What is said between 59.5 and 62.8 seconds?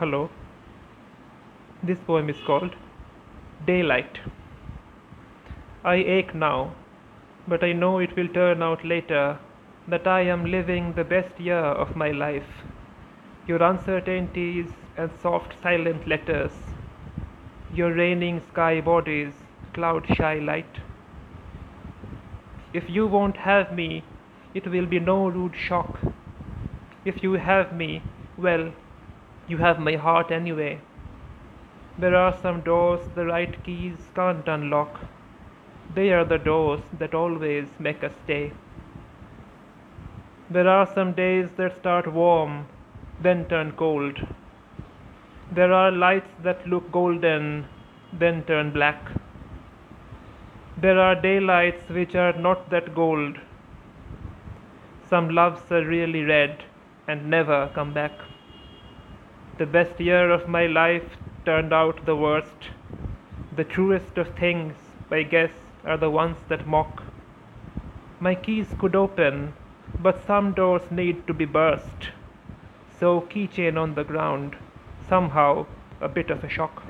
The best year of my life turned out the worst.